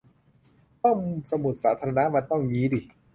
[0.83, 0.97] ห้อง
[1.31, 2.81] สมุดสาธารณะมันต้องงี้ดิ